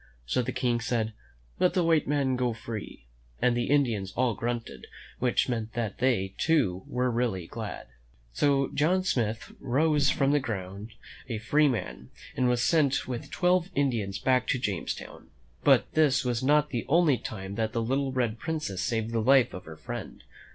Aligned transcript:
So 0.25 0.41
the 0.41 0.51
King 0.51 0.79
said," 0.81 1.13
Let 1.59 1.75
the 1.75 1.83
white 1.83 2.07
man 2.07 2.35
go 2.35 2.53
free." 2.53 3.05
And 3.39 3.55
the 3.55 3.69
Indians 3.69 4.11
all 4.13 4.33
grunted, 4.33 4.87
which 5.19 5.47
meant 5.47 5.73
that 5.73 5.99
they, 5.99 6.33
too, 6.39 6.81
were 6.87 7.11
really 7.11 7.45
glad. 7.45 7.85
So 8.33 8.69
John 8.73 9.03
Smith 9.03 9.51
rose 9.59 10.09
from 10.09 10.31
the 10.31 10.39
ground 10.39 10.93
a 11.29 11.37
free 11.37 11.67
man, 11.67 12.09
and 12.35 12.49
was 12.49 12.63
sent 12.63 13.07
with 13.07 13.29
twelve 13.29 13.69
Indians 13.75 14.17
back 14.17 14.47
to 14.47 14.57
Jamestown. 14.57 15.29
But 15.63 15.91
this 15.93 16.25
was 16.25 16.41
not 16.41 16.71
the 16.71 16.83
only 16.89 17.19
time 17.19 17.53
that 17.53 17.71
the 17.71 17.81
little 17.83 18.11
Red 18.11 18.39
Princess 18.39 18.81
saved 18.81 19.11
the 19.11 19.21
life 19.21 19.53
of 19.53 19.65
her 19.65 19.77
friend. 19.77 20.23